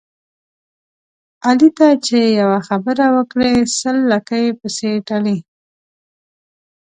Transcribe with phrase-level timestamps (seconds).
[1.45, 5.37] علي ته چې یوه خبره وکړې سل لکۍ پسې تړي.